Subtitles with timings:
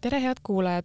[0.00, 0.84] tere, head kuulajad!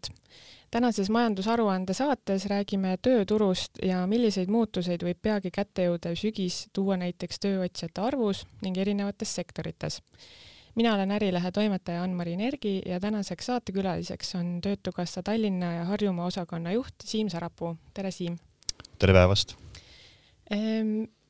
[0.71, 7.39] tänases majandusaruande saates räägime tööturust ja milliseid muutuseid võib peagi kätte jõudev sügis tuua näiteks
[7.39, 10.01] tööotsijate arvus ning erinevates sektorites.
[10.76, 16.72] mina olen Ärilehe toimetaja Ann-Mari Nergi ja tänaseks saatekülaliseks on Töötukassa Tallinna ja Harjumaa osakonna
[16.72, 17.77] juht Siim Sarapuu.
[17.94, 18.38] tere, Siim!
[19.00, 19.55] tere päevast!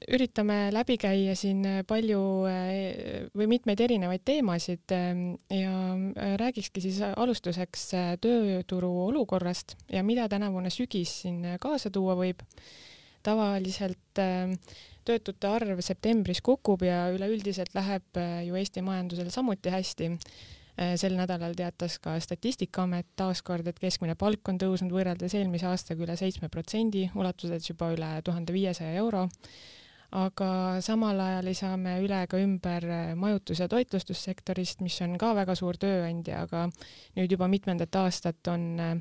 [0.04, 2.20] Üritame läbi käia siin palju
[2.52, 7.88] eh, või mitmeid erinevaid teemasid ehm, ja eh, räägikski siis alustuseks
[8.22, 12.44] tööturu olukorrast ja mida tänavune sügis siin kaasa tuua võib.
[13.26, 14.52] tavaliselt ehm,
[15.08, 20.12] töötute arv septembris kukub ja üleüldiselt läheb ju Eesti majandusel samuti hästi
[21.00, 26.18] sel nädalal teatas ka Statistikaamet taaskord, et keskmine palk on tõusnud võrreldes eelmise aastaga üle
[26.20, 29.30] seitsme protsendi, ulatudes juba üle tuhande viiesaja euro
[30.16, 30.50] aga
[30.84, 35.34] samal ajal ei saa me üle ega ümber äh, majutus- ja toitlustussektorist, mis on ka
[35.36, 36.66] väga suur tööandja, aga
[37.18, 38.96] nüüd juba mitmendat aastat on äh,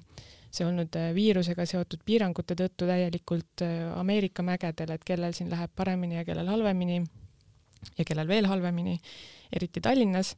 [0.50, 6.19] see olnud äh, viirusega seotud piirangute tõttu täielikult Ameerika mägedel, et kellel siin läheb paremini
[6.19, 7.02] ja kellel halvemini
[7.98, 8.98] ja kellel veel halvemini,
[9.55, 10.34] eriti Tallinnas.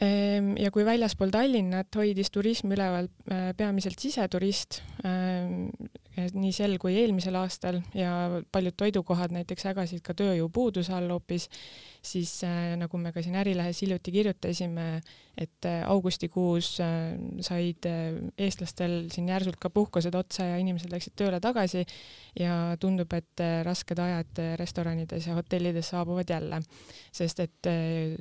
[0.00, 3.10] Ehm, ja kui väljaspool Tallinnat hoidis turism üleval
[3.58, 5.66] peamiselt siseturist, ehm,
[6.16, 11.48] nii sel kui eelmisel aastal ja paljud toidukohad näiteks ägasid ka tööjõupuuduse all hoopis,
[12.02, 14.86] siis äh, nagu me ka siin Ärilehes hiljuti kirjutasime,
[15.36, 17.88] et äh, augustikuus said
[18.38, 21.84] eestlastel siin järsult ka puhkused otsa ja inimesed läksid tööle tagasi
[22.38, 26.60] ja tundub, et rasked ajad restoranides ja hotellides saabuvad jälle,
[27.12, 27.72] sest et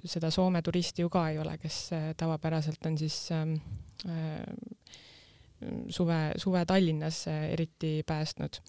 [0.04, 3.54] seda Soome turisti ju ka ei ole kes äh, tavapäraselt on siis ähm,
[4.10, 4.44] äh,
[5.90, 8.62] suve, suve Tallinnas äh, eriti päästnud.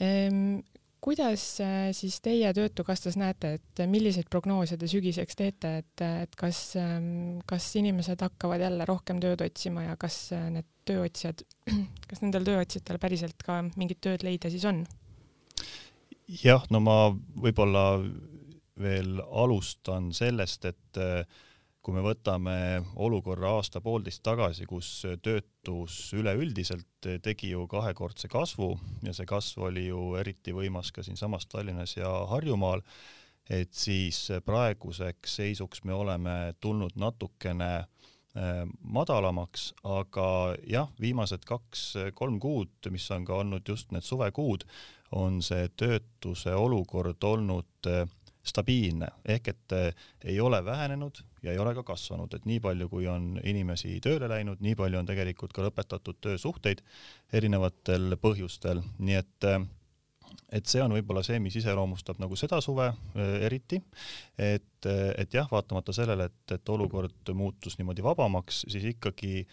[0.00, 0.60] Ehm,
[1.00, 1.44] kuidas
[1.92, 7.68] siis teie Töötukassas näete, et milliseid prognoose te sügiseks teete, et, et kas, ähm, kas
[7.78, 11.44] inimesed hakkavad jälle rohkem tööd otsima ja kas need tööotsijad,
[12.10, 14.84] kas nendel tööotsijatel päriselt ka mingit tööd leida siis on?
[16.28, 16.96] jah, no ma
[17.40, 17.84] võib-olla
[18.78, 21.22] veel alustan sellest, et äh,
[21.88, 22.54] kui me võtame
[23.00, 24.90] olukorra aasta-poolteist tagasi, kus
[25.24, 28.74] töötus üleüldiselt tegi ju kahekordse kasvu
[29.06, 32.82] ja see kasv oli ju eriti võimas ka siinsamas Tallinnas ja Harjumaal,
[33.48, 40.28] et siis praeguseks seisuks me oleme tulnud natukene äh, madalamaks, aga
[40.68, 44.68] jah, viimased kaks-kolm kuud, mis on ka olnud just need suvekuud,
[45.16, 48.04] on see töötuse olukord olnud äh,
[48.48, 49.08] stabiilne.
[49.24, 53.08] Ehk et eh, ei ole vähenenud ja ei ole ka kasvanud, et nii palju, kui
[53.10, 56.82] on inimesi tööle läinud, nii palju on tegelikult ka lõpetatud töösuhteid
[57.32, 59.60] erinevatel põhjustel, nii et eh,
[60.52, 63.80] et see on võib-olla see, mis iseloomustab nagu seda suve eh, eriti,
[64.36, 69.46] et, et jah, vaatamata sellele, et, et olukord muutus niimoodi vabamaks, siis ikkagi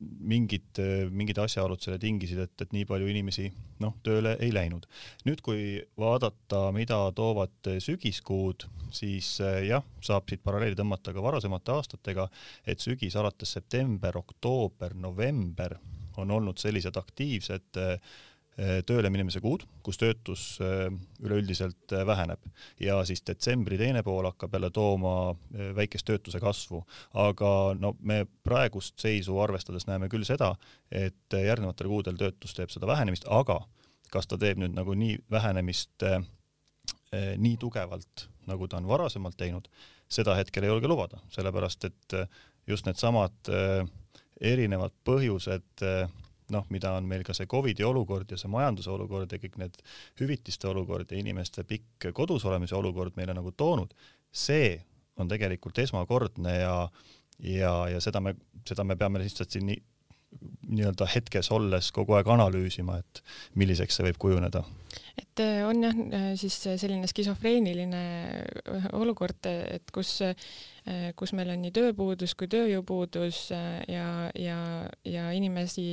[0.00, 3.46] mingid, mingid asjaolud selle tingisid, et, et nii palju inimesi
[3.80, 4.84] noh, tööle ei läinud.
[5.24, 11.74] nüüd, kui vaadata, mida toovad sügiskuud, siis eh, jah, saab siit paralleeli tõmmata ka varasemate
[11.76, 12.28] aastatega,
[12.68, 15.78] et sügis alates september, oktoober, november
[16.20, 18.16] on olnud sellised aktiivsed äh,
[18.56, 20.86] tööle minemise kuud, kus töötus äh,
[21.20, 22.40] üleüldiselt äh, väheneb.
[22.80, 25.34] Ja siis detsembri teine pool hakkab jälle tooma
[25.76, 26.80] väikest töötuse kasvu,
[27.20, 30.54] aga no me praegust seisu arvestades näeme küll seda,
[30.90, 33.60] et järgnevatel kuudel töötus teeb seda vähenemist, aga
[34.12, 36.06] kas ta teeb nüüd nagu nii vähenemist
[37.12, 39.66] nii tugevalt, nagu ta on varasemalt teinud,
[40.08, 42.16] seda hetkel ei julge lubada, sellepärast et
[42.66, 43.50] just needsamad
[44.40, 45.84] erinevad põhjused
[46.54, 49.80] noh, mida on meil ka see Covidi olukord ja see majanduse olukord ja kõik need
[50.20, 53.94] hüvitiste olukord ja inimeste pikk kodus olemise olukord meile nagu toonud,
[54.30, 54.76] see
[55.16, 56.76] on tegelikult esmakordne ja
[57.42, 58.34] ja, ja seda me,
[58.68, 59.82] seda me peame lihtsalt siin nii
[60.66, 63.22] nii-öelda hetkes olles kogu aeg analüüsima, et
[63.58, 64.64] milliseks see võib kujuneda.
[65.16, 68.02] et äh, on jah, äh, siis selline skisofreeniline
[68.42, 70.18] äh, olukord, et kus,
[71.18, 74.06] kus meil on nii tööpuudus kui tööjõupuudus ja,
[74.38, 74.58] ja,
[75.02, 75.88] ja inimesi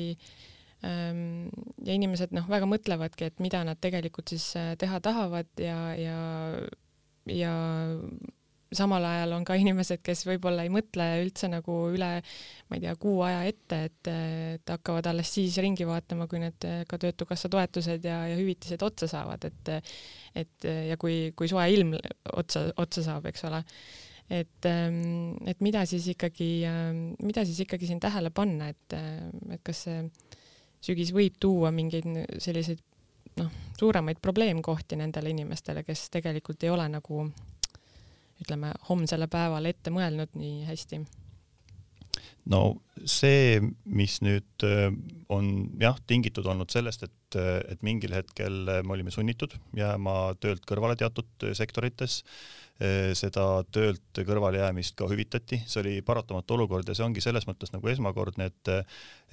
[0.85, 1.49] ähm,
[1.81, 6.19] ja inimesed noh, väga mõtlevadki, et mida nad tegelikult siis teha tahavad ja, ja,
[7.31, 7.55] ja
[8.75, 12.09] samal ajal on ka inimesed, kes võib-olla ei mõtle üldse nagu üle,
[12.69, 14.11] ma ei tea, kuu aja ette, et,
[14.57, 19.09] et hakkavad alles siis ringi vaatama, kui need ka Töötukassa toetused ja, ja hüvitised otsa
[19.11, 19.73] saavad, et
[20.33, 21.93] et ja kui, kui soe ilm
[22.33, 23.61] otsa, otsa saab, eks ole.
[24.29, 26.49] Et, et mida siis ikkagi,
[27.23, 28.95] mida siis ikkagi siin tähele panna, et,
[29.51, 29.99] et kas see
[30.83, 32.07] sügis võib tuua mingeid
[32.43, 32.81] selliseid
[33.39, 37.25] noh, suuremaid probleemkohti nendele inimestele, kes tegelikult ei ole nagu
[38.43, 41.03] ütleme, homsele päevale ette mõelnud nii hästi?
[42.51, 42.59] no
[43.07, 44.89] see, mis nüüd äh,
[45.31, 47.37] on jah, tingitud olnud sellest, et,
[47.71, 52.21] et mingil hetkel me olime sunnitud jääma töölt kõrvale teatud sektorites
[53.17, 57.87] seda töölt kõrvalejäämist ka hüvitati, see oli paratamatu olukord ja see ongi selles mõttes nagu
[57.91, 58.71] esmakordne, et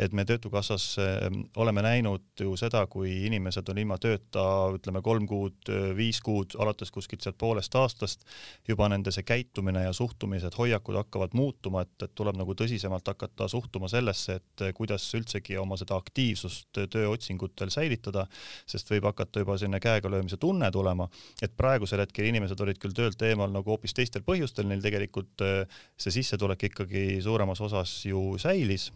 [0.00, 1.26] et me Töötukassas eh,
[1.56, 4.42] oleme näinud ju seda, kui inimesed on ilma tööta,
[4.76, 8.24] ütleme kolm kuud, viis kuud, alates kuskilt sealt poolest aastast,
[8.68, 13.48] juba nende see käitumine ja suhtumised, hoiakud hakkavad muutuma, et, et tuleb nagu tõsisemalt hakata
[13.50, 18.26] suhtuma sellesse, et kuidas üldsegi oma seda aktiivsust tööotsingutel säilitada,
[18.68, 21.08] sest võib hakata juba selline käega löömise tunne tulema,
[21.42, 25.78] et praegusel hetkel inimesed olid küll töölt eemal nagu hoopis teistel põhjustel, neil tegelikult äh,
[25.96, 28.90] see sissetulek ikkagi suuremas osas ju säilis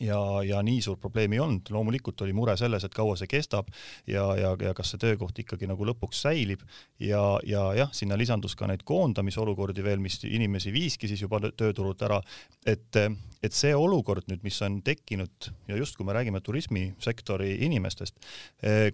[0.00, 3.68] ja, ja nii suurt probleemi ei olnud, loomulikult oli mure selles, et kaua see kestab
[4.08, 6.62] ja, ja, ja kas see töökoht ikkagi nagu lõpuks säilib.
[7.02, 12.02] Ja, ja jah, sinna lisandus ka neid koondamisolukordi veel, mis inimesi viiski siis juba tööturult
[12.06, 12.20] ära,
[12.66, 13.00] et,
[13.44, 18.20] et see olukord nüüd, mis on tekkinud ja just kui me räägime turismisektori inimestest,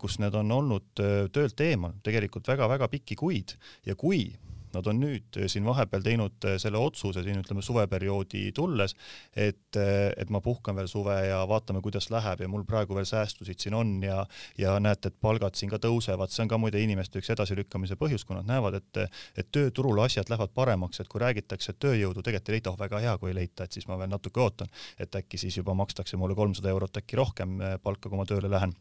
[0.00, 1.04] kus need on olnud
[1.34, 3.56] töölt eemal tegelikult väga-väga pikki kuid
[3.86, 4.26] ja kui
[4.72, 8.94] Nad on nüüd eh, siin vahepeal teinud eh, selle otsuse siin ütleme suveperioodi tulles,
[9.36, 13.08] et, eh, et ma puhkan veel suve ja vaatame, kuidas läheb ja mul praegu veel
[13.08, 14.22] säästusid siin on ja,
[14.58, 18.24] ja näete, et palgad siin ka tõusevad, see on ka muide inimeste üks edasilükkamise põhjus,
[18.28, 22.48] kui nad näevad, et, et tööturul asjad lähevad paremaks, et kui räägitakse, et tööjõudu tegelikult
[22.52, 25.20] ei leita, oh väga hea, kui ei leita, et siis ma veel natuke ootan, et
[25.20, 28.72] äkki siis juba makstakse mulle kolmsada eurot äkki rohkem palka, kui ma tööle lähen.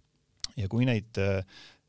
[0.58, 1.20] ja kui neid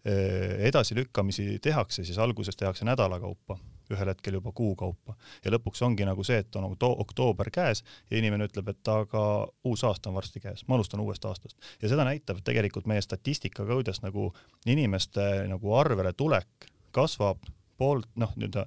[0.03, 3.59] edasilükkamisi tehakse, siis alguses tehakse nädala kaupa
[3.91, 8.19] ühel hetkel juba kuu kaupa ja lõpuks ongi nagu see, et on oktoober käes ja
[8.19, 9.23] inimene ütleb, et aga
[9.69, 13.65] uus aasta on varsti käes, ma alustan uuest aastast ja seda näitab tegelikult meie statistika
[13.67, 14.31] ka, kuidas nagu
[14.67, 17.43] inimeste nagu arvele tulek kasvab
[17.81, 18.67] poolt noh, nii-öelda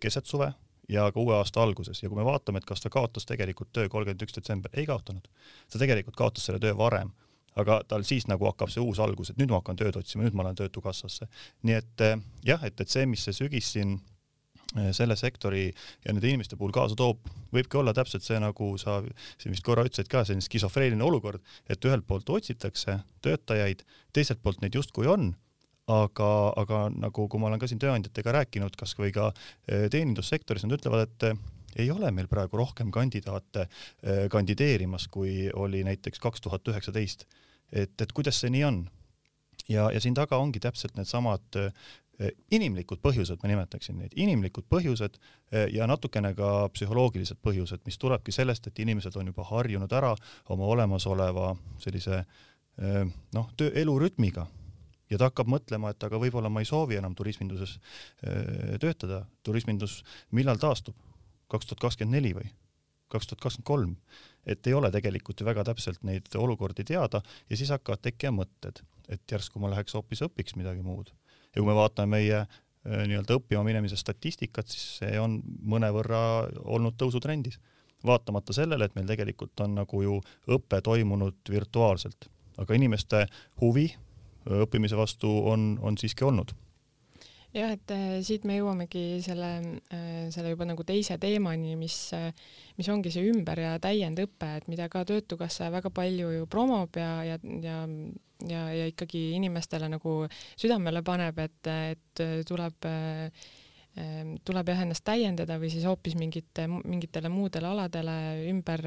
[0.00, 0.52] keset suve
[0.88, 3.88] ja ka uue aasta alguses ja kui me vaatame, et kas ta kaotas tegelikult töö
[3.92, 5.28] kolmkümmend üks detsember, ei kaotanud.
[5.72, 7.12] ta tegelikult kaotas selle töö varem,
[7.60, 10.36] aga tal siis nagu hakkab see uus algus, et nüüd ma hakkan tööd otsima, nüüd
[10.38, 11.28] ma lähen Töötukassasse.
[11.62, 12.06] nii et
[12.44, 14.17] jah, et, et see, mis see sügis siin Eh,
[14.92, 15.66] selle sektori
[16.04, 17.24] ja nende inimeste puhul kaasa toob,
[17.54, 18.98] võibki olla täpselt see, nagu sa
[19.40, 24.60] siin vist korra ütlesid ka, selline skisofreeniline olukord, et ühelt poolt otsitakse töötajaid, teiselt poolt
[24.60, 25.30] neid justkui on,
[25.88, 26.30] aga,
[26.60, 31.08] aga nagu, kui ma olen ka siin tööandjatega rääkinud, kasvõi ka eh, teenindussektoris, nad ütlevad,
[31.08, 31.40] et eh,
[31.84, 33.66] ei ole meil praegu rohkem kandidaate
[34.32, 37.26] kandideerimas, kui oli näiteks kaks tuhat üheksateist.
[37.72, 38.78] et, et kuidas see nii on?
[39.68, 41.72] ja, ja siin taga ongi täpselt needsamad Eh,
[42.50, 48.34] inimlikud põhjused, ma nimetaksin neid, inimlikud põhjused eh, ja natukene ka psühholoogilised põhjused, mis tulebki
[48.34, 50.14] sellest, et inimesed on juba harjunud ära
[50.50, 53.04] oma olemasoleva sellise eh,
[53.36, 54.48] noh, töö, elurütmiga.
[55.08, 57.78] Ja ta hakkab mõtlema, et aga võib-olla ma ei soovi enam turisminduses
[58.76, 60.02] töötada, turismindus
[60.36, 60.98] millal taastub,
[61.48, 62.50] kaks tuhat kakskümmend neli või?
[63.08, 63.94] kaks tuhat kakskümmend kolm,
[64.44, 68.82] et ei ole tegelikult ju väga täpselt neid olukordi teada ja siis hakkavad tekkima mõtted,
[69.08, 71.08] et järsku ma läheks hoopis õpiks midagi muud
[71.58, 76.22] ja kui me vaatame meie äh, nii-öelda õppima minemise statistikat, siis see on mõnevõrra
[76.64, 77.58] olnud tõusutrendis.
[78.06, 80.20] vaatamata sellele, et meil tegelikult on nagu ju
[80.54, 83.26] õpe toimunud virtuaalselt, aga inimeste
[83.60, 83.88] huvi
[84.46, 86.54] õppimise vastu on, on siiski olnud
[87.54, 89.50] jah, et äh, siit me jõuamegi selle,
[89.94, 92.30] äh, selle juba nagu teise teemani, mis, äh,
[92.78, 97.12] mis ongi see ümber- ja täiendõpe, et mida ka Töötukassa väga palju ju promob ja,
[97.24, 97.84] ja, ja
[98.46, 100.20] ja, ja ikkagi inimestele nagu
[100.54, 102.86] südamele paneb, et, et tuleb
[104.46, 108.16] tuleb jah ennast täiendada või siis hoopis mingite, mingitele muudele aladele
[108.50, 108.84] ümber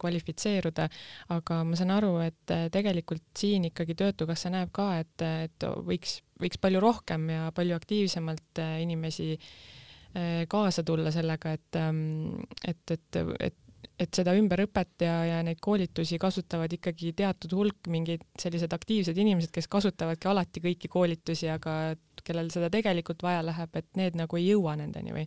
[0.00, 0.88] kvalifitseeruda,
[1.36, 6.60] aga ma saan aru, et tegelikult siin ikkagi Töötukassa näeb ka, et, et võiks võiks
[6.62, 13.22] palju rohkem ja palju aktiivsemalt äh, inimesi äh, kaasa tulla sellega, et, ähm, et, et,
[13.50, 13.58] et
[13.98, 19.50] et seda ümberõpet ja, ja neid koolitusi kasutavad ikkagi teatud hulk mingid sellised aktiivsed inimesed,
[19.54, 24.48] kes kasutavadki alati kõiki koolitusi, aga kellel seda tegelikult vaja läheb, et need nagu ei
[24.52, 25.26] jõua nendeni või?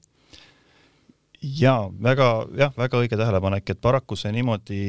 [1.41, 4.81] jaa, väga jah, väga õige tähelepanek, et paraku see niimoodi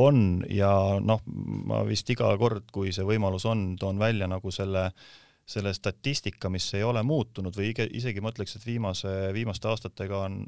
[0.00, 0.72] on ja
[1.04, 1.20] noh,
[1.68, 5.10] ma vist iga kord, kui see võimalus on, toon välja nagu selle äh,
[5.52, 10.42] selle statistika, mis ei ole muutunud või isegi ma ütleks, et viimase, viimaste aastatega on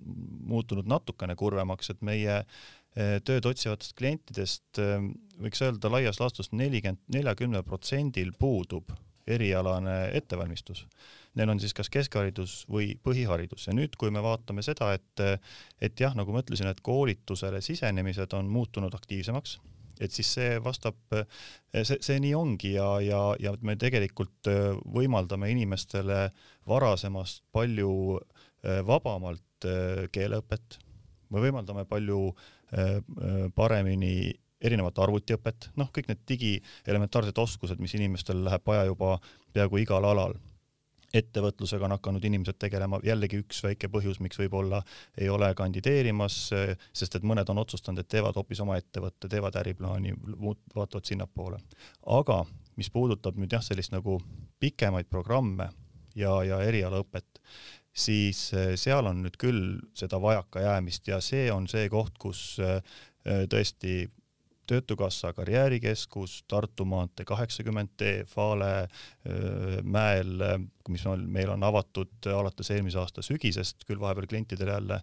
[0.49, 4.96] muutunud natukene kurvemaks, et meie eh, tööd otsivatest klientidest eh,
[5.40, 8.94] võiks öelda laias laastus nelikümmend, neljakümnel protsendil puudub
[9.26, 10.84] erialane ettevalmistus.
[11.34, 15.44] Neil on siis kas keskharidus või põhiharidus ja nüüd, kui me vaatame seda, et,
[15.82, 19.56] et jah, nagu ma ütlesin, et koolitusele sisenemised on muutunud aktiivsemaks
[20.02, 25.50] et siis see vastab, see, see nii ongi ja, ja, ja me tegelikult äh, võimaldame
[25.52, 26.28] inimestele
[26.70, 30.80] varasemast palju äh, vabamalt äh, keeleõpet,
[31.30, 32.26] me võimaldame palju
[33.54, 34.32] paremini
[34.64, 36.50] erinevat arvutiõpet, noh, kõik need digi
[36.90, 39.12] elementaarsed oskused, mis inimestel läheb vaja juba
[39.54, 40.34] peaaegu igal alal
[41.14, 44.83] ettevõtlusega on hakanud inimesed tegelema, jällegi üks väike põhjus, miks võib-olla
[45.21, 46.38] ei ole kandideerimas,
[46.92, 50.14] sest et mõned on otsustanud, et teevad hoopis oma ettevõtte, teevad äriplaani,
[50.75, 51.61] vaatavad sinnapoole.
[52.06, 52.42] aga
[52.76, 54.18] mis puudutab nüüd jah, sellist nagu
[54.62, 55.68] pikemaid programme
[56.18, 57.40] ja, ja erialaõpet,
[57.94, 62.80] siis eh, seal on nüüd küll seda vajakajäämist ja see on see koht, kus eh,
[63.25, 64.04] tõesti
[64.66, 68.88] Töötukassa karjäärikeskus, Tartu maantee kaheksakümmend D, Fale
[69.83, 70.42] mäel,
[70.88, 75.00] mis on, meil on avatud alates eelmise aasta sügisest, küll vahepeal klientidele jälle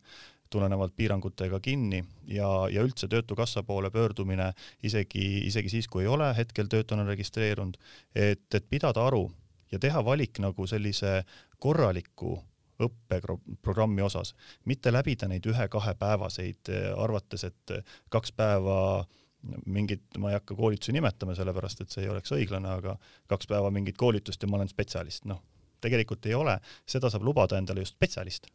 [0.51, 2.03] tulenevalt piirangutega kinni.
[2.27, 4.51] Ja, ja üldse Töötukassa poole pöördumine
[4.83, 7.77] isegi, isegi siis, kui ei ole hetkel töötuna registreerunud,
[8.15, 9.29] et, et pidada aru
[9.71, 11.21] ja teha valik nagu sellise
[11.59, 12.35] korraliku
[12.81, 14.33] õppeprogrammi osas,
[14.65, 17.73] mitte läbida neid ühe-kahepäevaseid, arvates, et
[18.09, 19.20] kaks päeva äh,
[19.65, 22.97] mingit, ma ei hakka koolitusi nimetama, sellepärast et see ei oleks õiglane, aga
[23.31, 25.41] kaks päeva mingit koolitust ja ma olen spetsialist, noh,
[25.81, 26.57] tegelikult ei ole,
[26.89, 28.47] seda saab lubada endale just spetsialist.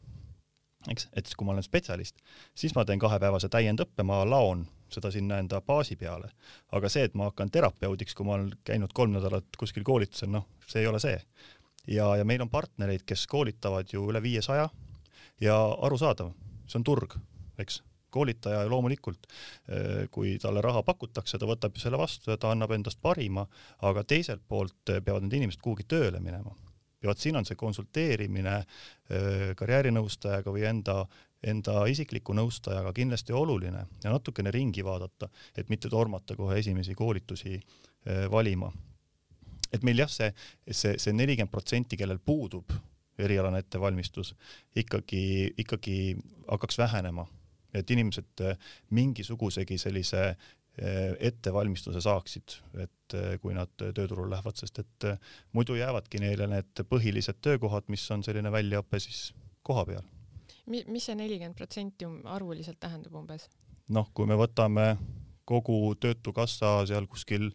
[0.90, 2.20] eks, et kui ma olen spetsialist,
[2.54, 6.30] siis ma teen kahepäevase täiendõppe, ma laon seda sinna enda baasi peale.
[6.72, 10.46] aga see, et ma hakkan terapeudiks, kui ma olen käinud kolm nädalat kuskil koolitusel, noh,
[10.66, 11.18] see ei ole see.
[11.86, 14.70] ja, ja meil on partnereid, kes koolitavad ju üle viiesaja
[15.40, 16.32] ja arusaadav,
[16.66, 17.18] see on turg,
[17.58, 19.26] eks koolitaja loomulikult,
[19.68, 23.46] eh, kui talle raha pakutakse, ta võtab selle vastu ja ta annab endast parima,
[23.82, 26.54] aga teiselt poolt eh, peavad need inimesed kuhugi tööle minema.
[27.02, 31.02] ja vot siin on see konsulteerimine eh, karjäärinõustajaga või enda,
[31.44, 37.60] enda isikliku nõustajaga kindlasti oluline ja natukene ringi vaadata, et mitte tormata kohe esimesi koolitusi
[38.30, 38.72] valima.
[39.72, 40.32] et meil jah, see,
[40.70, 42.70] see, see nelikümmend protsenti, kellel puudub
[43.18, 44.34] erialane ettevalmistus,
[44.76, 47.26] ikkagi, ikkagi hakkaks vähenema
[47.74, 48.58] et inimesed äh,
[48.90, 55.08] mingisugusegi sellise äh, ettevalmistuse saaksid, et äh, kui nad tööturule lähevad, sest et
[55.56, 59.30] muidu jäävadki neile need põhilised töökohad, mis on selline väljaõpe siis
[59.66, 60.04] koha peal.
[60.66, 63.48] mis see nelikümmend protsenti arvuliselt tähendab umbes?
[63.88, 64.96] noh, kui me võtame
[65.46, 67.52] kogu Töötukassa seal kuskil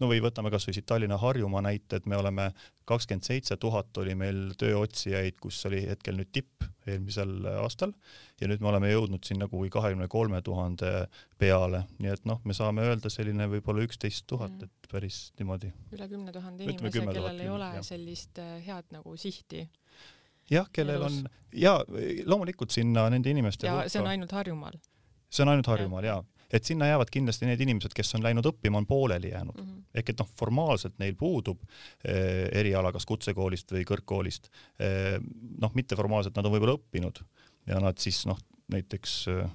[0.00, 2.48] no või võtame kasvõi siit Tallinna-Harjumaa näite, et me oleme
[2.88, 7.94] kakskümmend seitse tuhat oli meil tööotsijaid, kus oli hetkel nüüd tipp eelmisel aastal
[8.40, 10.92] ja nüüd me oleme jõudnud sinna kuhugi kahekümne kolme tuhande
[11.40, 14.68] peale, nii et noh, me saame öelda selline võib-olla üksteist tuhat, mm.
[14.68, 15.72] et päris niimoodi.
[15.94, 17.86] üle kümne tuhande inimese, kellel ei ole jah.
[17.86, 19.68] sellist äh, head nagu sihti.
[20.50, 21.22] jah, kellel on
[21.54, 21.78] ja
[22.26, 23.94] loomulikult sinna nende inimeste ja hulka.
[23.94, 24.78] see on ainult Harjumaal
[25.30, 28.46] see on ainult Harjumaal ja, ja et sinna jäävad kindlasti need inimesed, kes on läinud
[28.50, 29.66] õppima, on pooleli jäänud mm.
[29.66, 29.82] -hmm.
[29.94, 31.62] ehk et noh, formaalselt neil puudub
[32.04, 35.18] eh, eriala kas kutsekoolist või kõrgkoolist eh,.
[35.60, 37.22] noh, mitteformaalselt nad on võib-olla õppinud
[37.66, 38.38] ja nad siis noh,
[38.72, 39.48] näiteks eh,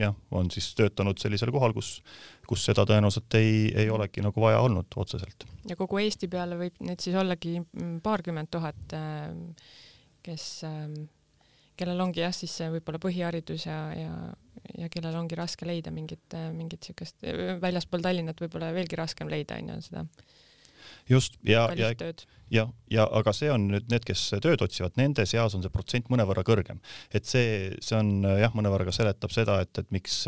[0.00, 1.98] jah, on siis töötanud sellisel kohal, kus,
[2.48, 5.46] kus seda tõenäoliselt ei, ei olegi nagu vaja olnud otseselt.
[5.68, 7.60] ja kogu Eesti peale võib neid siis ollagi
[8.02, 9.72] paarkümmend tuhat, eh,
[10.26, 10.86] kes eh,
[11.80, 14.12] kellel ongi jah, siis võib-olla põhiharidus ja, ja,
[14.84, 17.18] ja kellel ongi raske leida mingit, mingit siukest,
[17.62, 20.04] väljaspool Tallinnat võib-olla veelgi raskem leida, onju, seda.
[21.08, 21.92] just, ja, ja,
[22.50, 26.10] ja, ja aga see on nüüd need, kes tööd otsivad, nende seas on see protsent
[26.12, 26.82] mõnevõrra kõrgem.
[27.12, 30.22] et see, see on jah, mõnevõrra ka seletab seda, et, et miks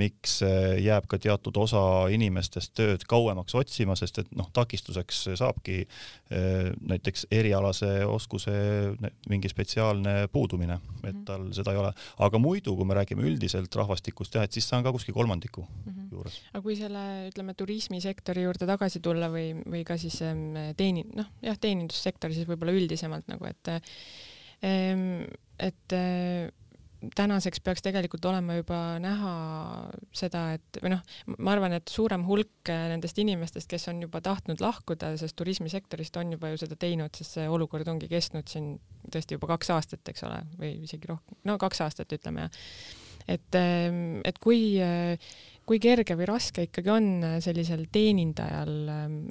[0.00, 1.82] miks eh, jääb ka teatud osa
[2.12, 8.54] inimestest tööd kauemaks otsima, sest et noh, takistuseks saabki eh, näiteks erialase oskuse
[9.28, 11.24] mingi spetsiaalne puudumine, et mhm.
[11.28, 11.92] tal seda ei ole.
[12.24, 15.66] aga muidu, kui me räägime üldiselt rahvastikust jah, et siis see on ka kuskil kolmandiku
[15.66, 16.08] mm -hmm.
[16.16, 16.40] juures.
[16.52, 20.22] aga kui selle, ütleme, turismisektori juurde tagasi tulla või, või ka siis
[20.76, 23.68] teeni-, noh, jah, teenindussektori siis võib-olla üldisemalt nagu, et
[25.58, 25.94] et
[27.16, 29.34] tänaseks peaks tegelikult olema juba näha
[30.14, 31.02] seda, et või noh,
[31.38, 36.34] ma arvan, et suurem hulk nendest inimestest, kes on juba tahtnud lahkuda sellest turismisektorist, on
[36.36, 38.74] juba ju seda teinud, sest see olukord ongi kestnud siin
[39.12, 42.52] tõesti juba kaks aastat, eks ole, või isegi rohkem, no kaks aastat ütleme ja
[43.30, 43.58] et,
[44.26, 44.62] et kui,
[45.66, 47.10] kui kerge või raske ikkagi on
[47.44, 48.72] sellisel teenindajal,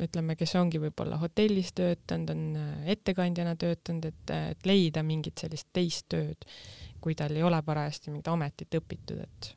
[0.05, 6.07] ütleme, kes ongi võib-olla hotellis töötanud, on ettekandjana töötanud, et, et leida mingit sellist teist
[6.11, 6.47] tööd
[7.01, 9.51] kui tal ei ole parajasti mingit ametit õpitud, et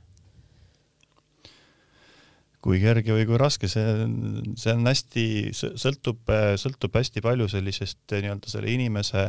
[2.65, 3.85] kui kerge või kui raske, see,
[4.57, 9.27] see on hästi, sõltub, sõltub hästi palju sellisest nii-öelda selle inimese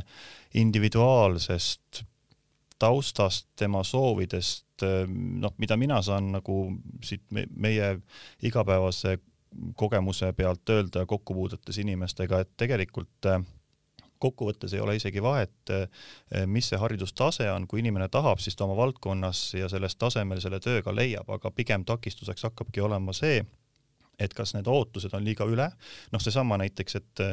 [0.62, 2.06] individuaalsest
[2.80, 4.84] taustast, tema soovidest,
[5.42, 6.60] noh, mida mina saan nagu
[7.04, 7.92] siit meie
[8.44, 9.18] igapäevase
[9.80, 13.30] kogemuse pealt öelda kokkupuudetes inimestega, et tegelikult
[14.26, 15.74] kokkuvõttes ei ole isegi vahet,
[16.52, 20.60] mis see haridustase on, kui inimene tahab, siis ta oma valdkonnas ja selles tasemel selle
[20.64, 23.44] töö ka leiab, aga pigem takistuseks hakkabki olema see,
[24.20, 25.70] et kas need ootused on liiga üle,
[26.12, 27.24] noh, seesama näiteks, et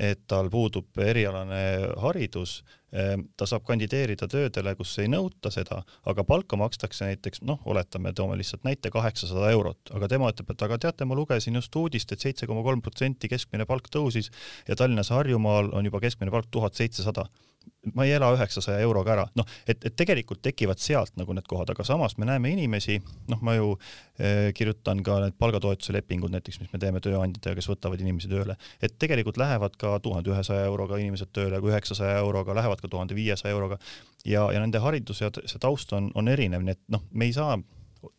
[0.00, 1.60] et tal puudub erialane
[2.00, 2.60] haridus,
[2.92, 8.14] ehm, ta saab kandideerida töödele, kus ei nõuta seda, aga palka makstakse näiteks noh, oletame,
[8.16, 12.10] toome lihtsalt näite kaheksasada eurot, aga tema ütleb, et aga teate, ma lugesin just uudist
[12.10, 14.32] et, et seitse koma kolm protsenti keskmine palk tõusis
[14.68, 17.28] ja Tallinnas Harjumaal on juba keskmine palk tuhat seitsesada
[17.94, 21.72] ma ei ela üheksasaja euroga ära, noh, et, et tegelikult tekivad sealt nagu need kohad,
[21.72, 22.98] aga samas me näeme inimesi,
[23.30, 23.72] noh, ma ju
[24.18, 28.56] eh, kirjutan ka need palgatoetuse lepingud näiteks, mis me teeme tööandjatega, kes võtavad inimesi tööle,
[28.82, 33.16] et tegelikult lähevad ka tuhande ühesaja euroga inimesed tööle, kui üheksasaja euroga, lähevad ka tuhande
[33.18, 33.80] viiesaja euroga.
[34.28, 37.32] Ja, ja nende haridus ja see taust on, on erinev, nii et noh, me ei
[37.32, 37.56] saa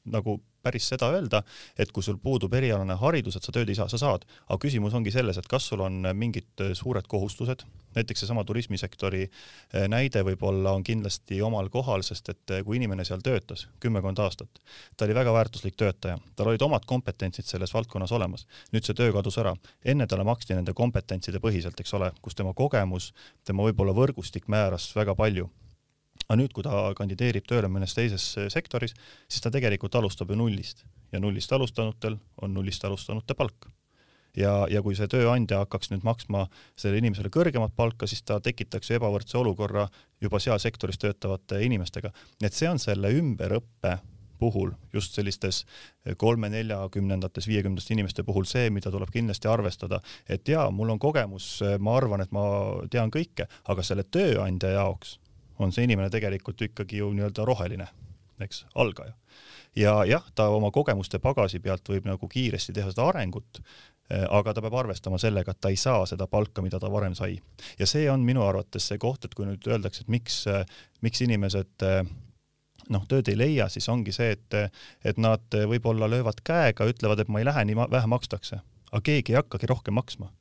[0.06, 1.42] nagu päris seda öelda,
[1.80, 4.94] et kui sul puudub erialane haridus, et sa tööd ei saa, sa saad, aga küsimus
[4.98, 10.76] ongi selles, et kas sul on mingid suured kohustused, näiteks seesama turismisektori eh, näide võib-olla
[10.78, 14.62] on kindlasti omal kohal, sest et eh, kui inimene seal töötas kümmekond aastat,
[14.98, 19.12] ta oli väga väärtuslik töötaja, tal olid omad kompetentsid selles valdkonnas olemas, nüüd see töö
[19.16, 23.12] kadus ära, enne talle maksti nende kompetentside põhiselt, eks ole, kus tema kogemus,
[23.48, 25.50] tema võib-olla võrgustik määras väga palju
[26.32, 28.96] aga nüüd, kui ta kandideerib tööle mõnes teises äh, sektoris,
[29.28, 33.68] siis ta tegelikult alustab ju nullist ja nullist alustanutel on nullist alustanute palk.
[34.38, 36.46] ja, ja kui see tööandja hakkaks nüüd maksma
[36.80, 39.90] sellele inimesele kõrgemat palka, siis ta tekitaks ju ebavõrdse olukorra
[40.24, 42.14] juba seal sektoris töötavate inimestega.
[42.40, 43.98] nii et see on selle ümberõppe
[44.40, 45.66] puhul, just sellistes
[46.18, 51.98] kolme-neljakümnendates, viiekümnendates inimeste puhul see, mida tuleb kindlasti arvestada, et jaa, mul on kogemus, ma
[52.00, 52.46] arvan, et ma
[52.90, 55.20] tean kõike, aga selle tööandja jaoks
[55.60, 57.88] on see inimene tegelikult ikkagi ju nii-öelda roheline,
[58.42, 59.14] eks, algaja.
[59.76, 63.62] ja jah, ta oma kogemuste pagasi pealt võib nagu kiiresti teha seda arengut,
[64.10, 67.16] eh, aga ta peab arvestama sellega, et ta ei saa seda palka, mida ta varem
[67.16, 67.40] sai.
[67.80, 70.66] ja see on minu arvates see koht, et kui nüüd öeldakse, et miks, eh,
[71.02, 72.04] miks inimesed eh,
[72.90, 77.30] noh, tööd ei leia, siis ongi see, et, et nad võib-olla löövad käega, ütlevad, et
[77.32, 78.60] ma ei lähe, nii vähe makstakse,
[78.92, 80.32] aga keegi ei hakkagi rohkem maksma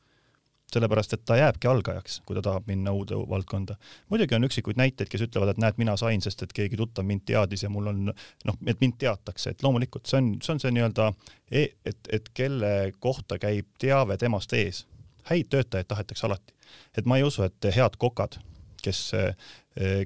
[0.75, 3.77] sellepärast et ta jääbki algajaks, kui ta tahab minna uude valdkonda.
[4.09, 7.25] muidugi on üksikuid näiteid, kes ütlevad, et näed, mina sain, sest et keegi tuttav mind
[7.27, 8.05] teadis ja mul on
[8.45, 11.11] noh, et mind teatakse, et loomulikult see on, see on see nii-öelda,
[11.51, 14.87] e, et, et kelle kohta käib teave temast ees.
[15.31, 16.55] häid töötajaid tahetakse alati.
[16.99, 18.39] et ma ei usu, et head kokad,
[18.83, 19.13] kes,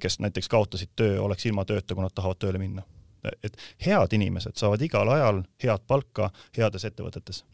[0.01, 2.83] kes näiteks kaotasid töö, oleks ilma tööta, kui nad tahavad tööle minna.
[3.43, 7.45] et head inimesed saavad igal ajal head palka heades ettevõtetes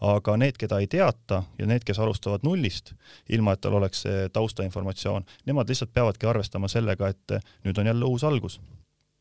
[0.00, 2.94] aga need, keda ei teata ja need, kes alustavad nullist,
[3.28, 8.24] ilma et tal oleks taustainformatsioon, nemad lihtsalt peavadki arvestama sellega, et nüüd on jälle uus
[8.24, 8.60] algus.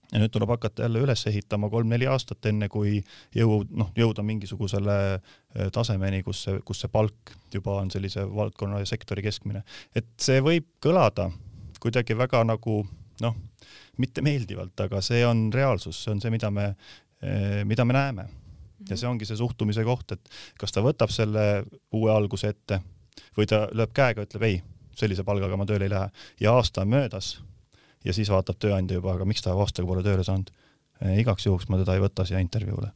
[0.10, 2.96] ja nüüd tuleb hakata jälle üles ehitama kolm-neli aastat, enne kui
[3.36, 8.80] jõu-, noh, jõuda mingisugusele eh, tasemeni, kus see, kus see palk juba on sellise valdkonna
[8.80, 9.62] ja sektori keskmine.
[9.96, 11.30] et see võib kõlada
[11.80, 12.82] kuidagi väga nagu
[13.22, 13.36] noh,
[13.98, 16.74] mitte meeldivalt, aga see on reaalsus, see on see, mida me,
[17.22, 18.30] eh, mida me näeme
[18.90, 21.66] ja see ongi see suhtumise koht, et kas ta võtab selle
[21.96, 22.82] uue alguse ette
[23.38, 24.62] või ta lööb käega, ütleb ei,
[24.96, 26.10] sellise palgaga ma tööle ei lähe
[26.44, 27.38] ja aasta on möödas
[28.06, 30.52] ja siis vaatab tööandja juba, aga miks ta aastaga pole tööle saanud.
[31.20, 32.92] igaks juhuks ma teda ei võta siia intervjuule.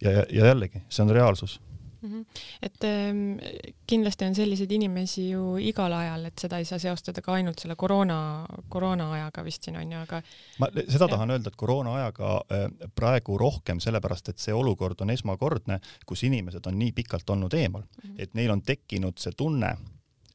[0.00, 1.60] ja, ja, ja jällegi, see on reaalsus.
[2.62, 3.38] Et ähm,
[3.86, 7.76] kindlasti on selliseid inimesi ju igal ajal, et seda ei saa seostada ka ainult selle
[7.76, 8.18] koroona,
[8.68, 10.22] koroona ajaga vist siin on ju, aga.
[10.62, 15.10] ma seda tahan öelda, et koroona ajaga äh, praegu rohkem sellepärast, et see olukord on
[15.14, 18.18] esmakordne, kus inimesed on nii pikalt olnud eemal -hmm.
[18.18, 19.76] et neil on tekkinud see tunne,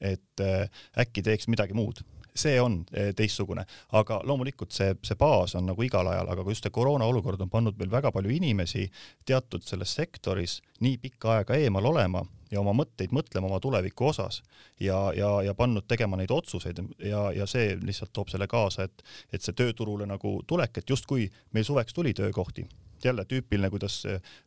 [0.01, 2.01] et äh, äkki teeks midagi muud
[2.35, 3.65] see on eh, teistsugune,
[3.97, 7.49] aga loomulikult see, see baas on nagu igal ajal, aga just see koroona olukord on
[7.51, 8.87] pannud meil väga palju inimesi
[9.27, 14.41] teatud selles sektoris nii pikka aega eemal olema ja oma mõtteid mõtlema oma tuleviku osas
[14.79, 19.03] ja, ja, ja pannud tegema neid otsuseid ja, ja see lihtsalt toob selle kaasa, et,
[19.33, 22.67] et see tööturule nagu tulek, et justkui meil suveks tuli töökohti,
[23.03, 24.03] jälle tüüpiline, kuidas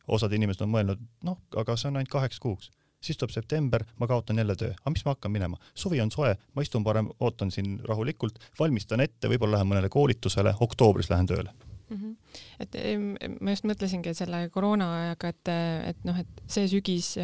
[0.07, 2.71] osad inimesed on mõelnud, noh, aga see on ainult kaheks kuuks
[3.05, 6.33] siis tuleb september, ma kaotan jälle töö, aga mis ma hakkan minema, suvi on soe,
[6.55, 11.53] ma istun parem, ootan siin rahulikult, valmistan ette, võib-olla lähen mõnele koolitusele, oktoobris lähen tööle
[11.89, 11.97] mm.
[11.97, 12.15] -hmm.
[12.59, 15.53] et ma just mõtlesingi selle koroona ajaga, et,
[15.93, 17.15] et noh, et see sügis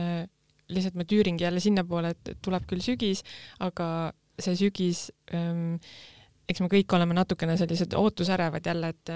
[0.72, 3.26] lihtsalt ma tüüringi jälle sinnapoole, et tuleb küll sügis,
[3.60, 5.78] aga see sügis ähm,,
[6.50, 9.16] eks me kõik oleme natukene sellised ootusärevad jälle, et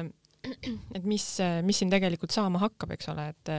[0.95, 1.25] et mis,
[1.65, 3.53] mis siin tegelikult saama hakkab, eks ole, et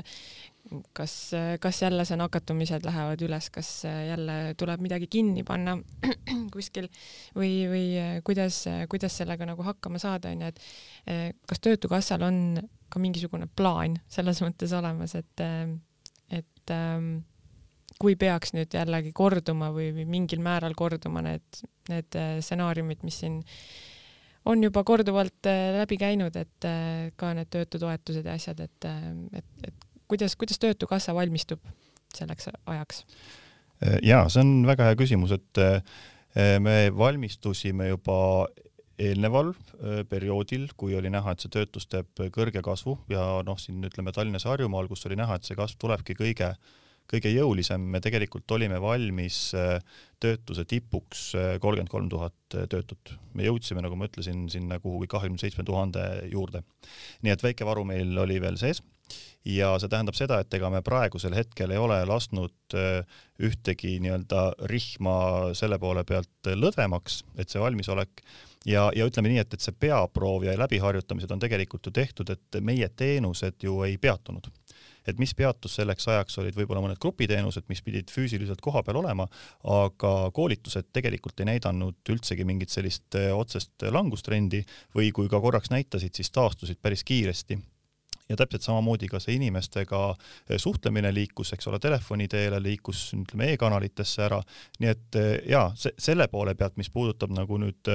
[0.97, 1.15] kas,
[1.63, 5.77] kas jälle see nakatumised lähevad üles, kas jälle tuleb midagi kinni panna
[6.55, 6.89] kuskil
[7.37, 7.87] või, või
[8.27, 10.61] kuidas, kuidas sellega nagu hakkama saada, onju, et
[11.07, 12.59] eh, kas Töötukassal on
[12.91, 15.47] ka mingisugune plaan selles mõttes olemas, et,
[16.35, 17.11] et ähm,
[18.01, 23.41] kui peaks nüüd jällegi korduma või, või mingil määral korduma need, need stsenaariumid, mis siin
[24.47, 25.49] on juba korduvalt
[25.81, 26.69] läbi käinud, et
[27.19, 28.87] ka need töötutoetused ja asjad, et,
[29.41, 31.61] et, et kuidas, kuidas Töötukassa valmistub
[32.15, 33.05] selleks ajaks?
[34.03, 35.61] ja see on väga hea küsimus, et
[36.65, 38.47] me valmistusime juba
[38.97, 39.53] eelneval
[40.09, 44.47] perioodil, kui oli näha, et see töötus teeb kõrge kasvu ja noh, siin ütleme Tallinnas
[44.47, 46.55] ja Harjumaal, kus oli näha, et see kasv tulebki kõige
[47.11, 49.79] kõige jõulisem, me tegelikult olime valmis äh,
[50.23, 51.29] töötuse tipuks
[51.63, 53.13] kolmkümmend kolm tuhat töötut.
[53.35, 56.63] me jõudsime, nagu ma ütlesin, sinna kuhugi kahekümne seitsme tuhande juurde.
[57.23, 58.83] nii et väike varu meil oli veel sees
[59.47, 62.77] ja see tähendab seda, et ega me praegusel hetkel ei ole lasknud
[63.47, 65.17] ühtegi nii-öelda rihma
[65.59, 68.25] selle poole pealt lõdvemaks, et see valmisolek.
[68.67, 72.59] Ja, ja ütleme nii, et, et see peaproov ja läbiharjutamised on tegelikult ju tehtud, et
[72.67, 74.51] meie teenused ju ei peatunud.
[75.07, 79.29] Et mis peatus selleks ajaks, olid võib-olla mõned grupiteenused, mis pidid füüsiliselt kohapeal olema,
[79.63, 84.65] aga koolitused tegelikult ei näidanud üldsegi mingit sellist eh, otsest langustrendi
[84.99, 87.61] või kui ka korraks näitasid, siis taastusid päris kiiresti
[88.29, 93.53] ja täpselt samamoodi ka see inimestega eh, suhtlemine liikus, eks ole, telefoni teele, liikus ütleme
[93.55, 94.41] e-kanalitesse ära,
[94.81, 97.95] nii et eh, jaa, see, selle poole pealt, mis puudutab nagu nüüd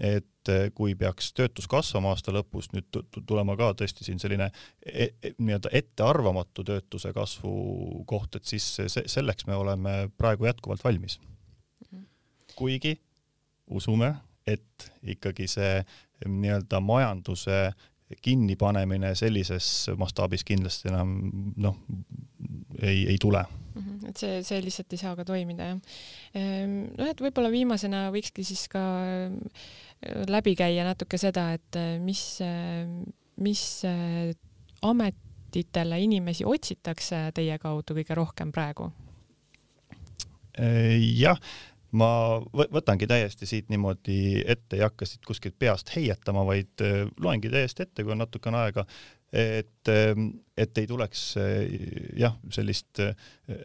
[0.00, 2.88] et eh, kui peaks töötus kasvama aasta lõpus, nüüd
[3.28, 4.48] tulema ka tõesti siin selline
[4.80, 7.52] e, e, nii-öelda ettearvamatu töötuse kasvu
[8.08, 11.18] koht, et siis see, selleks me oleme praegu jätkuvalt valmis.
[12.56, 12.96] Kuigi
[13.70, 14.14] usume,
[14.46, 15.78] et ikkagi see
[16.26, 17.70] nii-öelda majanduse
[18.22, 21.16] kinnipanemine sellises mastaabis kindlasti enam
[21.56, 21.76] noh,
[22.82, 23.44] ei, ei tule.
[23.74, 24.08] -hmm.
[24.08, 25.80] et see, see lihtsalt ei saa ka toimida, jah.
[26.38, 28.82] Ehm, noh, et võib-olla viimasena võikski siis ka
[29.26, 32.86] äh, läbi käia natuke seda, et äh, mis, äh,
[33.42, 33.64] mis
[34.82, 38.92] ametitele inimesi otsitakse teie kaudu kõige rohkem praegu?
[40.52, 41.38] jah
[41.98, 42.10] ma
[42.52, 46.84] võtangi täiesti siit niimoodi ette, ei hakka siit kuskilt peast heietama, vaid
[47.20, 48.86] loengi täiesti ette, kui on natukene aega
[49.32, 51.76] et, ehm, et ei tuleks eh,
[52.20, 53.00] jah, sellist,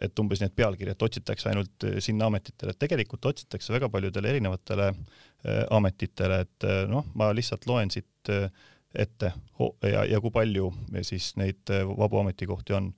[0.00, 4.92] et umbes need pealkirjad, otsitakse ainult sinna ametitele, et tegelikult otsitakse väga paljudele erinevatele
[5.70, 8.30] ametitele, et noh, ma lihtsalt loen siit
[8.98, 9.30] ette
[9.86, 10.72] ja, ja kui palju
[11.06, 12.88] siis neid vabu ametikohti on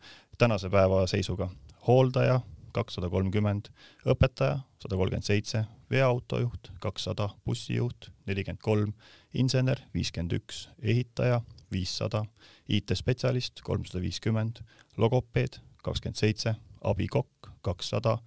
[0.41, 1.51] tänase päeva seisuga.
[1.87, 2.41] hooldaja
[2.75, 3.71] kakssada kolmkümmend,
[4.09, 8.93] õpetaja sada kolmkümmend seitse, veoautojuht kakssada, bussijuht nelikümmend kolm,
[9.35, 11.41] insener viiskümmend üks, ehitaja
[11.73, 12.25] viissada,
[12.69, 14.63] IT-spetsialist kolmsada viiskümmend,
[15.01, 16.55] logopeed kakskümmend seitse,
[16.85, 18.19] abikokk kakssada,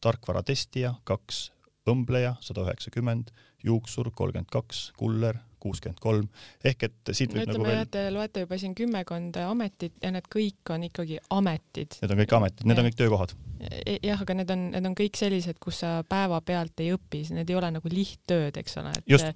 [0.00, 1.50] tarkvaratestija kaks,
[1.90, 3.30] õmbleja sada üheksakümmend,
[3.64, 6.28] juuksur kolmkümmend kaks, kuller kuuskümmend kolm,
[6.64, 7.88] ehk et siit võib no, nagu veel.
[7.92, 11.98] Te loete juba siin kümmekond ametit ja need kõik on ikkagi ametid.
[12.02, 12.84] Need on kõik ametid, need ja.
[12.84, 13.34] on kõik töökohad.
[13.60, 17.52] E, jah, aga need on, need on kõik sellised, kus sa päevapealt ei õpi, need
[17.52, 19.34] ei ole nagu lihttööd, eks ole, et Just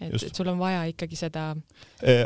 [0.00, 1.46] et, et sul on vaja ikkagi seda.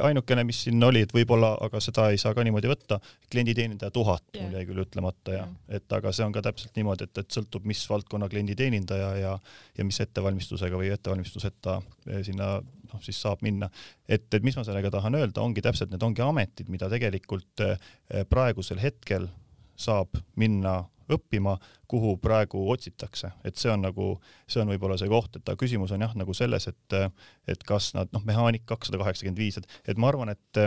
[0.02, 4.24] ainukene, mis siin oli, et võib-olla, aga seda ei saa ka niimoodi võtta, klienditeenindaja tuhat
[4.34, 4.46] yeah.
[4.46, 5.54] mul jäi küll ütlemata ja yeah.
[5.80, 9.34] et aga see on ka täpselt niimoodi, et, et sõltub, mis valdkonna klienditeenindaja ja,
[9.78, 11.80] ja mis ettevalmistusega või ettevalmistuseta
[12.26, 13.70] sinna noh, siis saab minna.
[14.08, 17.66] et, et mis ma sellega tahan öelda, ongi täpselt, need ongi ametid, mida tegelikult
[18.30, 19.28] praegusel hetkel
[19.80, 20.80] saab minna
[21.16, 21.56] õppima,
[21.90, 24.12] kuhu praegu otsitakse, et see on nagu,
[24.50, 26.98] see on võib-olla see koht, et aga küsimus on jah, nagu selles, et,
[27.50, 30.64] et kas nad noh, mehaanik kakssada kaheksakümmend viis, et, et ma arvan, et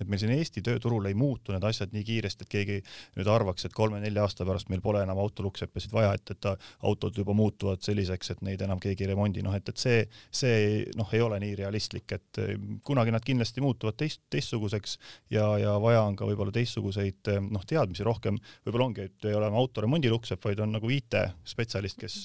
[0.00, 2.78] et meil siin Eesti tööturul ei muutu need asjad nii kiiresti, et keegi
[3.18, 6.50] nüüd arvaks, et kolme-nelja aasta pärast meil pole enam autolukksepasid vaja, et, et
[6.84, 10.04] autod juba muutuvad selliseks, et neid enam keegi ei remondi, noh et, et see,
[10.34, 12.42] see noh, ei ole nii realistlik, et
[12.86, 14.98] kunagi nad kindlasti muutuvad teist, teistsuguseks
[15.34, 19.48] ja, ja vaja on ka võib-olla teistsuguseid noh, teadmisi rohkem, võib-olla ongi, et ei ole
[19.48, 22.24] enam autoremondilukksepp, vaid on nagu IT-spetsialist, kes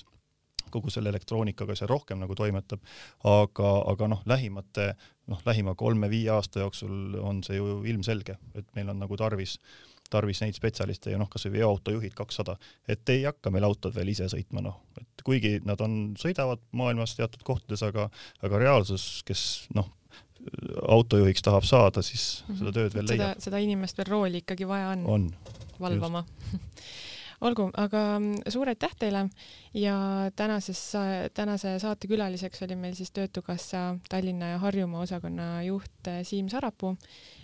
[0.73, 2.81] kogu selle elektroonikaga seal rohkem nagu toimetab,
[3.27, 4.93] aga, aga noh, lähimate,
[5.31, 9.57] noh, lähima kolme-viie aasta jooksul on see ju ilmselge, et meil on nagu tarvis,
[10.09, 14.29] tarvis neid spetsialiste ja noh, kasvõi veoautojuhid kakssada, et ei hakka meil autod veel ise
[14.31, 18.09] sõitma, noh, et kuigi nad on, sõidavad maailmas teatud kohtades, aga,
[18.45, 19.45] aga reaalsus, kes
[19.77, 19.91] noh,
[20.87, 22.59] autojuhiks tahab saada, siis mm -hmm.
[22.59, 23.39] seda tööd veel leiab.
[23.39, 25.31] seda inimest veel rooli ikkagi vaja on, on.
[25.79, 26.23] Valvama
[27.41, 29.25] olgu, aga mm, suur aitäh teile
[29.73, 29.95] ja
[30.35, 30.81] tänases,
[31.33, 36.95] tänase saate külaliseks oli meil siis Töötukassa Tallinna ja Harjumaa osakonna juht eh, Siim Sarapuu.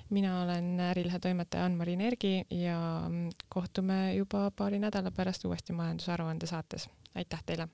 [0.09, 6.45] mina olen ärilehe toimetaja Ann-Mari Nergi ja mm, kohtume juba paari nädala pärast uuesti majandusaruande
[6.45, 6.89] saates.
[7.15, 7.67] aitäh teile!